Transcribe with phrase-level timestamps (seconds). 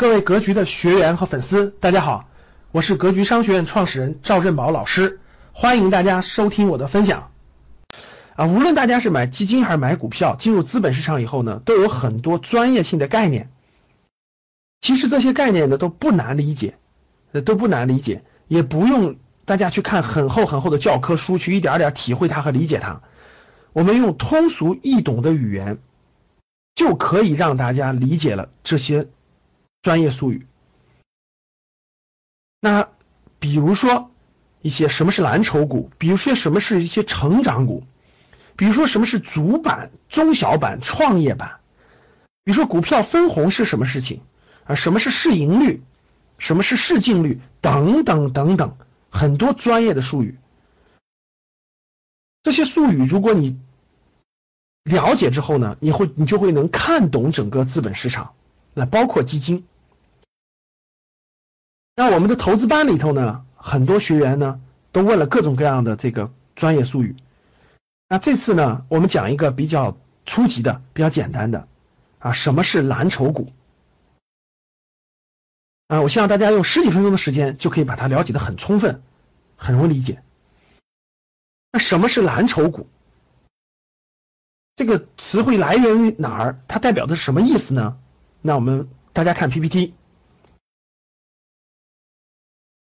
[0.00, 2.26] 各位格局的学员和粉丝，大家好，
[2.72, 5.20] 我是格局商学院创始人赵振宝老师，
[5.52, 7.30] 欢迎大家收听我的分享。
[8.34, 13.50] 啊，无论大家是买基金还是买股票，进入资本市场以后呢，都有很多专业性的概念。
[14.80, 16.78] 其实这些概念呢都不难理解，
[17.32, 23.02] 呃都不难理解，也不用大家去看很厚很厚的教科书去一点点体会它和理解它。
[23.74, 25.76] 我们用通俗易懂的语言，
[26.74, 29.08] 就可以让大家理解了这些。
[29.82, 30.46] 专业术语，
[32.60, 32.90] 那
[33.38, 34.10] 比如说
[34.60, 37.84] 一些什么是蓝筹股，比如说什么是一些成长股，
[38.56, 41.60] 比如说什么是主板、中小板、创业板，
[42.44, 44.20] 比如说股票分红是什么事情
[44.64, 44.74] 啊？
[44.74, 45.82] 什么是市盈率？
[46.36, 47.40] 什么是市净率？
[47.62, 48.76] 等等等等，
[49.08, 50.38] 很多专业的术语。
[52.42, 53.58] 这些术语如果你
[54.84, 58.34] 了解之后呢，你会你就会能看懂整个资本市场，
[58.74, 59.64] 那包括基金。
[62.00, 64.58] 那我们的投资班里头呢，很多学员呢
[64.90, 67.14] 都问了各种各样的这个专业术语。
[68.08, 71.68] 那这次呢，我们讲一个比较初级的、比较简单的
[72.18, 73.52] 啊，什么是蓝筹股？
[75.88, 79.02] 啊，我希望大家用十几分钟的时间就可以把它了解的很充分，
[79.56, 80.22] 很容易理解。
[81.70, 82.88] 那什么是蓝筹股？
[84.74, 86.60] 这个词汇来源于哪儿？
[86.66, 87.98] 它代表的是什么意思呢？
[88.40, 89.92] 那我们大家看 PPT。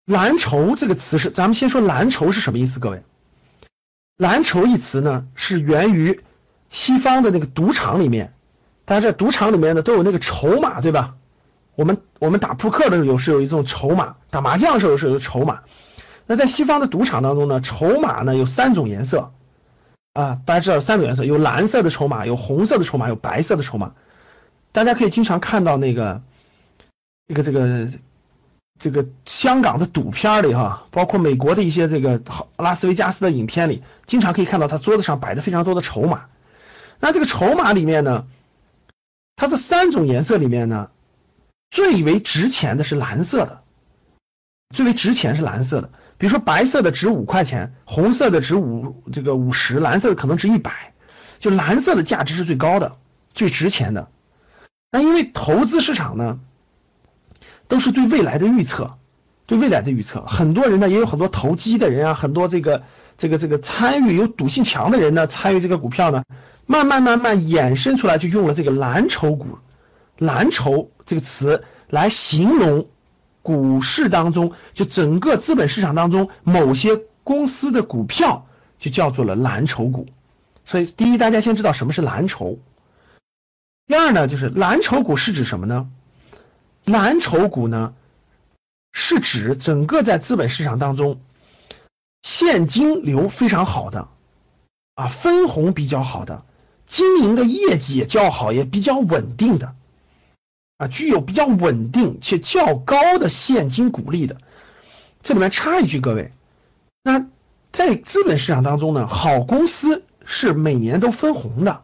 [0.09, 2.81] 蓝筹这个词是，咱们先说蓝筹是什么意思？
[2.81, 3.03] 各位，
[4.17, 6.23] 蓝筹一词呢是源于
[6.71, 8.33] 西方的那个赌场里面，
[8.87, 11.17] 大家在赌场里面呢都有那个筹码，对吧？
[11.75, 15.61] 我们我们打扑克的时候有是有一种筹码，打麻将的时候是有筹码。
[16.27, 19.35] 那在西方的赌场当中呢，筹码呢有三种颜色
[20.15, 23.93] 啊，大家知道三种颜色，有蓝色的筹码，有红色的筹码，有白色的筹码。
[24.73, 26.23] 大家可以经常看到那个
[27.27, 27.89] 这个这个。
[28.79, 32.23] 这个香港的赌片里哈，包括美国的一些这个
[32.57, 36.27] 拉斯维加斯的影片里，经常可以看到他桌子上摆的非常多的筹码。
[37.01, 38.27] 那这个筹码里面呢，
[39.35, 40.91] 它这三种颜色里面呢，
[41.71, 43.63] 最为值钱的是蓝色的，
[44.73, 45.91] 最为值钱是蓝色的。
[46.17, 50.93] 比如说白色的值五块钱，红色的值五这个五十，蓝色的可能值一百，
[51.41, 52.97] 就蓝色的价值是最高的，
[53.35, 54.09] 最值钱的。
[54.93, 56.39] 那因为投资市场呢。
[57.69, 58.99] 都是对未来的预测，
[59.47, 60.25] 对未来的预测。
[60.27, 62.83] 很多人呢，也有很多投机的人啊，很多这个
[63.17, 66.25] 这个这个参与有赌性强的人呢，参与这个股票呢，
[66.67, 69.59] 慢慢慢慢衍生出来，就用了这个蓝筹股，
[70.19, 72.89] 蓝筹这个词来形容
[73.43, 78.47] 股市当中，就整个资本市场当中某些公司的股票，
[78.79, 80.07] 就叫做了蓝筹股。
[80.65, 82.59] 所以，第一，大家先知道什么是蓝筹；
[83.87, 85.89] 第二呢，就是蓝筹股是指什么呢？
[86.89, 87.95] 蓝筹股呢，
[88.93, 91.21] 是指整个在资本市场当中
[92.23, 94.09] 现金流非常好的
[94.95, 96.45] 啊，分红比较好的，
[96.87, 99.75] 经营的业绩也较好，也比较稳定的
[100.79, 104.39] 啊，具有比较稳定且较高的现金股利的。
[105.23, 106.33] 这里面插一句，各位，
[107.03, 107.27] 那
[107.73, 111.83] 在资本市场当中呢，好公司是每年都分红的。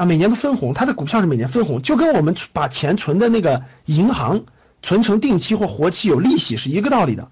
[0.00, 4.46] 啊，每年都分红，它的股票是每年分红，就跟我们把钱存的那个银行
[4.80, 7.28] 存成定期或活期有利息是一个道理的。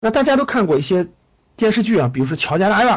[0.00, 1.06] 那大家都看过一些
[1.54, 2.92] 电视剧啊，比如说《乔家大院》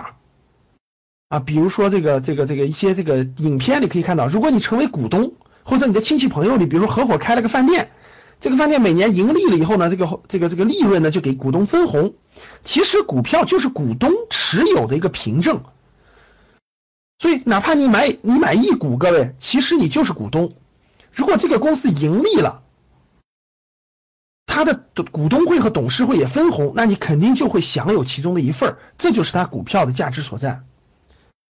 [1.27, 5.33] 啊，比如说这个这个这个一些这个影片里可以看到，如果你成为股东，
[5.63, 7.91] 或者你的亲戚朋友里，比如说合伙开了个饭店，
[8.39, 12.15] 这个饭店每年盈利了以后呢，这个这个这个利润呢就给股东分红。
[12.63, 15.61] 其实股票就是股东持有的一个凭证。
[17.31, 20.53] 所以，哪怕你买你买一股，各位，其实你就是股东。
[21.13, 22.61] 如果这个公司盈利了，
[24.45, 24.83] 他的
[25.13, 28.79] 股东会和董事会也分红，那你肯定就会享有其中的一份儿。
[28.97, 30.63] 这就是它股票的价值所在，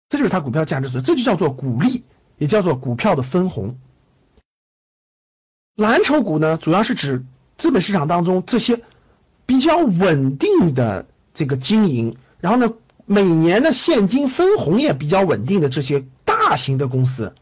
[0.09, 2.03] 这就是它股票价值所在，这就叫做股利，
[2.37, 3.79] 也叫做股票的分红。
[5.75, 7.25] 蓝筹股呢，主要是指
[7.57, 8.83] 资本市场当中这些
[9.47, 12.73] 比较稳定的这个经营，然后呢。
[13.05, 17.35] 每年的现金分红也比较稳定的这些大型的公司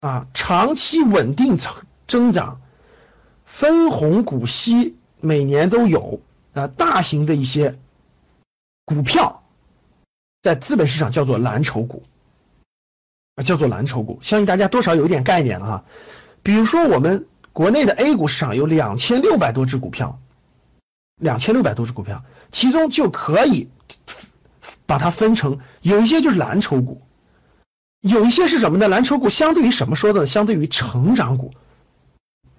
[0.00, 1.72] 啊，长期稳定增
[2.06, 2.60] 增长，
[3.44, 6.20] 分红股息每年都有
[6.54, 7.78] 啊，大型的一些
[8.84, 9.44] 股票
[10.42, 12.02] 在资本市场叫做蓝筹股
[13.36, 15.84] 啊，叫做蓝筹股，相信大家多少有一点概念了哈。
[16.42, 20.20] 比如说我们国内的 A 股市场有两千六百多只股票。
[21.18, 23.68] 两千六百多只股票，其中就可以
[24.86, 27.02] 把它分成，有一些就是蓝筹股，
[28.00, 28.88] 有一些是什么呢？
[28.88, 30.26] 蓝筹股相对于什么说的？
[30.26, 31.52] 相对于成长股，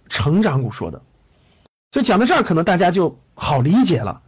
[0.10, 1.02] 成长股说的。
[1.92, 4.22] 所以讲到这儿，可能大家就好理解了，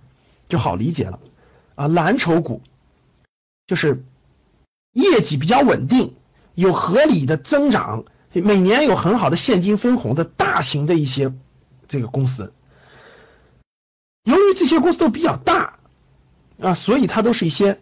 [0.49, 1.19] 就好理解了
[1.75, 1.87] 啊。
[1.87, 2.61] 蓝筹股
[3.67, 4.03] 就是
[4.93, 6.15] 业绩比较稳定，
[6.55, 11.33] 有合理的增长，每年有很好的现金分红的大型的一些
[11.87, 12.53] 这个公司。
[14.61, 15.79] 这些公司都比较大
[16.61, 17.79] 啊，所以它都是一些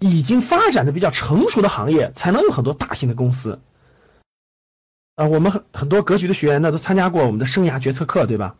[0.00, 3.60] 已经发展的比较成熟的行业，才能有很多大型的公司
[5.14, 5.28] 啊。
[5.28, 8.56] 我们很很多格局的学员呢，都参加过我们的生涯决策课，对吧？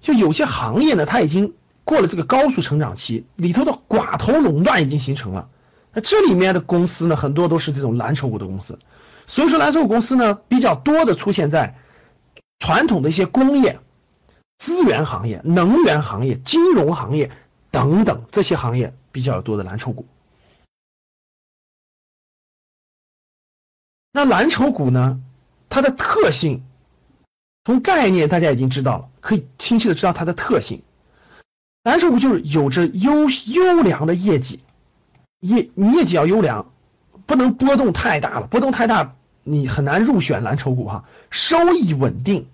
[0.00, 5.48] 就有些行业呢，它已经过了这个高速成长期，里头的寡头垄断已经形成了。
[5.92, 8.78] 那这里面的公司呢，很多都是这种蓝筹股的公司。
[9.26, 11.74] 所以说，蓝筹股公司呢，比较多的出现在
[12.60, 13.80] 传统的一些工业、
[14.58, 17.30] 资源行业、能源行业、金融行业
[17.70, 20.06] 等等这些行业比较多的蓝筹股。
[24.12, 25.20] 那蓝筹股呢，
[25.68, 26.64] 它的特性。
[27.64, 30.82] 从概念大家已经知道了，可以清晰的知道它的特性。
[31.82, 34.60] 蓝筹股就是有着优优良的业绩，
[35.40, 36.72] 业你业绩要优良，
[37.26, 41.04] 不能波动太大了，波动太大你很难入选蓝筹股哈。
[41.30, 42.48] 收益稳定，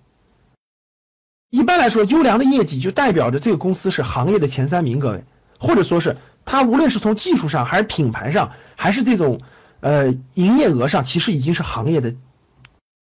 [1.52, 5.24] 一般来说，优良的业绩就代表着这个公司是行业的前三名，各位，
[5.58, 6.16] 或者说是
[6.46, 9.38] 它无论是从技术上，还是品牌上，还是这种
[9.80, 12.14] 呃营业额上，其实已经是行业的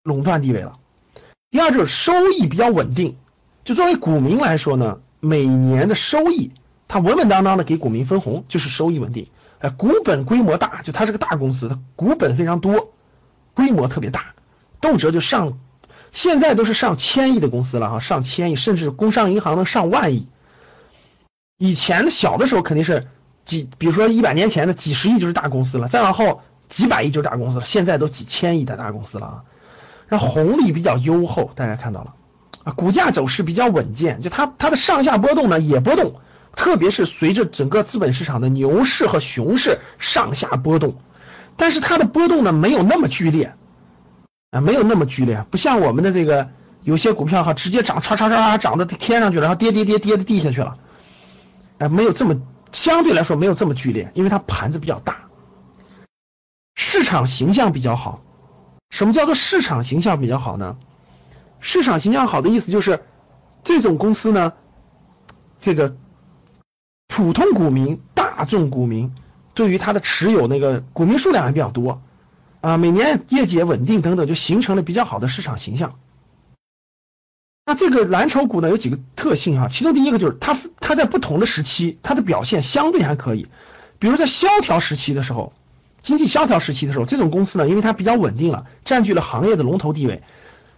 [0.03, 0.79] 垄断地位了。
[1.53, 3.17] 第二就是收益比较稳定，
[3.63, 6.51] 就作为股民来说呢，每年的收益
[6.89, 9.29] 它稳稳当当的给股民分红，就是收益稳定。
[9.61, 12.93] 哎，股本规模大，就它是个大公司，它股本非常多，
[13.55, 14.35] 规模特别大，
[14.81, 15.57] 动辄就上，
[16.13, 20.27] 现在都是上千亿的公司了哈，上千亿，甚至工商银行能上万亿。
[21.57, 23.07] 以前小的时候肯定是
[23.45, 29.45] 几，比如说一百年前的几十亿就是大公司了，再往后几百亿就是大公司了，现在都几千亿的大公司了啊。
[30.09, 32.15] 那红利比较优厚，大家看到了
[32.65, 36.15] 啊，股价走势比较稳健，就它它的上下波动呢也波动，
[36.57, 40.97] 特别是随着整个资本市场的牛市和熊市上下波动，
[41.57, 43.55] 但是它的波动呢没有那么剧烈
[44.51, 46.51] 啊，没有那么剧烈，不像我们的这个
[46.83, 50.79] 有些股票哈，直接涨，叉叉叉涨到天上去了，然后跌跌跌跌到地下去了，
[51.79, 52.41] 哎，没有这么
[52.73, 55.27] 相对来说没有这么剧烈，因为它盘子比较大，
[56.75, 58.23] 市场形象比较好。
[58.91, 60.77] 什么叫做市场形象比较好呢？
[61.61, 63.05] 市场形象好的意思就是，
[63.63, 64.55] 这种公司呢，
[65.61, 65.95] 这个
[67.07, 69.15] 普通股民、大众股民
[69.55, 72.03] 对于它的持有那个股民数量还比较多
[72.61, 75.99] 啊，每年业绩也稳定等等，就形成了比较好的市场形象。
[77.67, 79.69] 那这个蓝筹股呢有几个特性啊？
[79.69, 83.49] 其中第一个就是它它在不同的时期它的表现相对还可以，
[83.99, 85.53] 比如在萧条时期的时候。
[86.03, 90.23] 经济萧条时期的时候，这种公司呢，因为它比较稳定了，占据了行业的龙头地位，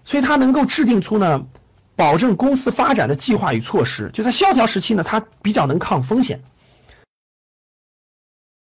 [0.05, 1.47] 所以它能够制定出呢，
[1.95, 4.11] 保证公司发展的计划与措施。
[4.13, 6.43] 就在萧条时期呢，它比较能抗风险。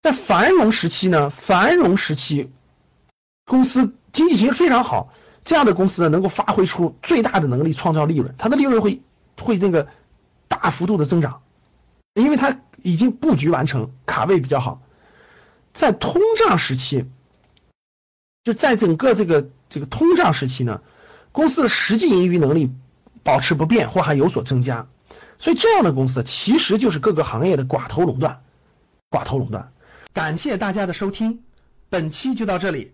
[0.04, 2.51] 在繁荣时期呢，繁荣时期，
[3.45, 5.13] 公司经济形势非常好，
[5.43, 9.01] 这样的公司呢，能够发挥出最大的能力，创造利润，它的利润会
[9.41, 9.87] 会那个
[10.47, 11.41] 大幅度的增长，
[12.13, 14.81] 因为它已经布局完成，卡位比较好。
[15.73, 17.05] 在通胀时期，
[18.43, 20.81] 就在整个这个这个通胀时期呢，
[21.31, 22.71] 公司的实际盈余能力
[23.23, 24.88] 保持不变或还有所增加，
[25.39, 28.41] 所以这样的公司其实就是各个行业的寡头垄断，
[29.09, 29.71] 寡头垄断。
[30.13, 31.43] 感谢大家的收听，
[31.89, 32.93] 本期就到这里。